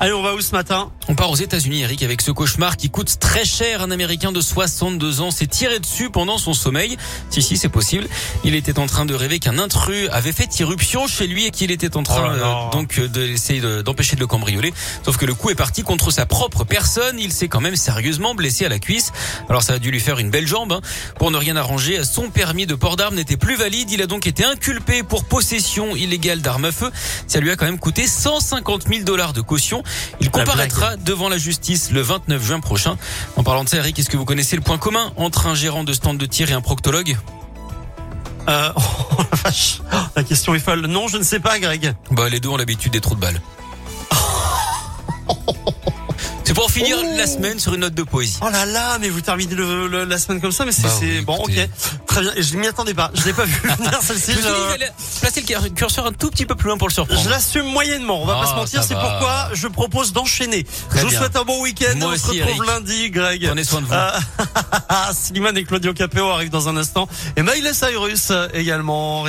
Allez, 0.00 0.12
on 0.12 0.22
va 0.22 0.34
où 0.34 0.40
ce 0.40 0.52
matin 0.52 0.92
On 1.08 1.16
part 1.16 1.28
aux 1.28 1.34
États-Unis, 1.34 1.80
Eric, 1.80 2.04
avec 2.04 2.22
ce 2.22 2.30
cauchemar 2.30 2.76
qui 2.76 2.88
coûte 2.88 3.18
très 3.18 3.44
cher. 3.44 3.82
Un 3.82 3.90
Américain 3.90 4.30
de 4.30 4.40
62 4.40 5.20
ans 5.20 5.32
s'est 5.32 5.48
tiré 5.48 5.80
dessus 5.80 6.08
pendant 6.08 6.38
son 6.38 6.54
sommeil. 6.54 6.96
Si, 7.30 7.42
si, 7.42 7.56
c'est 7.56 7.68
possible. 7.68 8.06
Il 8.44 8.54
était 8.54 8.78
en 8.78 8.86
train 8.86 9.06
de 9.06 9.14
rêver 9.14 9.40
qu'un 9.40 9.58
intrus 9.58 10.08
avait 10.12 10.30
fait 10.30 10.60
irruption 10.60 11.08
chez 11.08 11.26
lui 11.26 11.46
et 11.46 11.50
qu'il 11.50 11.72
était 11.72 11.96
en 11.96 12.04
train 12.04 12.32
Oh 12.32 12.38
euh, 12.38 12.70
donc 12.70 12.96
euh, 13.00 13.08
d'essayer 13.08 13.60
de- 13.60 13.82
d'empêcher 13.82 14.14
de 14.14 14.20
le 14.20 14.28
cambrioler. 14.28 14.72
Sauf 15.04 15.16
que 15.16 15.26
le 15.26 15.34
coup 15.34 15.50
est 15.50 15.56
parti 15.56 15.82
contre 15.82 16.12
sa 16.12 16.26
propre 16.26 16.62
personne. 16.62 17.18
Il 17.18 17.32
s'est 17.32 17.48
quand 17.48 17.60
même 17.60 17.74
sérieusement 17.74 18.36
blessé 18.36 18.66
à 18.66 18.68
la 18.68 18.78
cuisse. 18.78 19.10
Alors 19.48 19.64
ça 19.64 19.72
a 19.74 19.78
dû 19.80 19.90
lui 19.90 19.98
faire 20.00 20.20
une 20.20 20.30
belle 20.30 20.46
jambe. 20.46 20.70
hein. 20.74 20.80
Pour 21.18 21.32
ne 21.32 21.36
rien 21.38 21.56
arranger, 21.56 22.04
son 22.04 22.30
permis 22.30 22.66
de 22.66 22.76
port 22.76 22.94
d'armes 22.94 23.16
n'était 23.16 23.36
plus 23.36 23.56
valide. 23.56 23.90
Il 23.90 24.00
a 24.00 24.06
donc 24.06 24.28
été 24.28 24.44
inculpé 24.44 25.02
pour 25.02 25.24
possession 25.24 25.96
illégale 25.96 26.40
d'armes 26.40 26.66
à 26.66 26.72
feu. 26.72 26.92
Ça 27.26 27.40
lui 27.40 27.50
a 27.50 27.56
quand 27.56 27.66
même 27.66 27.80
coûté 27.80 28.06
150 28.06 28.86
000 28.86 29.02
dollars 29.02 29.32
de 29.32 29.40
caution. 29.40 29.82
Il 30.20 30.30
comparaîtra 30.30 30.96
devant 30.96 31.28
la 31.28 31.38
justice 31.38 31.90
le 31.90 32.00
29 32.00 32.42
juin 32.42 32.60
prochain. 32.60 32.96
En 33.36 33.42
parlant 33.42 33.64
de 33.64 33.68
ça, 33.68 33.78
Eric, 33.78 33.98
est-ce 33.98 34.10
que 34.10 34.16
vous 34.16 34.24
connaissez 34.24 34.56
le 34.56 34.62
point 34.62 34.78
commun 34.78 35.12
entre 35.16 35.46
un 35.46 35.54
gérant 35.54 35.84
de 35.84 35.92
stand 35.92 36.18
de 36.18 36.26
tir 36.26 36.50
et 36.50 36.54
un 36.54 36.60
proctologue? 36.60 37.16
Euh, 38.48 38.72
oh, 38.76 38.82
la 39.18 39.36
vache. 39.36 39.80
Oh, 39.92 39.96
La 40.16 40.24
question 40.24 40.54
est 40.54 40.58
folle. 40.58 40.86
Non, 40.86 41.08
je 41.08 41.18
ne 41.18 41.22
sais 41.22 41.40
pas, 41.40 41.58
Greg. 41.58 41.94
Bah, 42.10 42.28
les 42.28 42.40
deux 42.40 42.48
ont 42.48 42.56
l'habitude 42.56 42.92
des 42.92 43.00
trous 43.00 43.14
de 43.14 43.20
balles. 43.20 43.40
Pour 46.58 46.70
finir 46.72 46.96
Oh. 47.00 47.14
la 47.16 47.26
semaine 47.26 47.58
sur 47.60 47.74
une 47.74 47.80
note 47.80 47.94
de 47.94 48.02
poésie. 48.02 48.38
Oh 48.42 48.48
là 48.50 48.66
là, 48.66 48.98
mais 49.00 49.08
vous 49.08 49.20
terminez 49.20 49.54
le- 49.54 49.86
le- 49.86 50.04
la 50.04 50.18
semaine 50.18 50.40
comme 50.40 50.50
ça, 50.52 50.64
mais 50.64 50.72
c'est 50.72 50.82
Bah 50.82 50.90
oui, 51.00 51.20
bon, 51.20 51.36
ok, 51.36 51.52
très 52.06 52.20
bien. 52.22 52.32
Et 52.34 52.42
je 52.42 52.56
m'y 52.56 52.66
attendais 52.66 52.94
pas. 52.94 53.10
Je 53.14 53.24
l'ai 53.26 53.32
pas 53.32 53.44
vu 53.44 53.52
venir 53.78 53.98
celle-ci. 54.02 54.32
Je 54.32 55.20
placer 55.20 55.40
le 55.48 55.68
curseur 55.70 56.06
un 56.06 56.12
tout 56.12 56.30
petit 56.30 56.46
peu 56.46 56.54
plus 56.56 56.68
loin 56.68 56.76
pour 56.78 56.88
le 56.88 56.92
surprendre. 56.92 57.20
Je 57.22 57.28
l'assume 57.28 57.66
moyennement, 57.66 58.22
on 58.22 58.26
va 58.26 58.34
pas 58.34 58.44
Ah, 58.46 58.50
se 58.50 58.54
mentir, 58.56 58.82
ça 58.82 58.88
c'est 58.88 58.94
pourquoi 58.94 59.50
je 59.52 59.68
propose 59.68 60.12
d'enchaîner. 60.12 60.66
Je 60.94 61.00
vous 61.02 61.10
souhaite 61.10 61.36
un 61.36 61.44
bon 61.44 61.60
week-end, 61.62 61.94
on 62.02 62.16
se 62.16 62.26
retrouve 62.26 62.36
Eric. 62.36 62.66
lundi, 62.66 63.10
Greg. 63.10 63.46
Prenez 63.46 63.64
soin 63.64 63.80
de 63.80 63.86
vous. 63.86 63.94
Slimane 65.12 65.56
et 65.58 65.64
Claudio 65.64 65.92
Capéo 65.94 66.28
arrivent 66.30 66.50
dans 66.50 66.68
un 66.68 66.76
instant. 66.76 67.08
Et 67.36 67.42
Miley 67.42 67.72
Cyrus 67.72 68.28
euh, 68.30 68.48
également. 68.54 69.26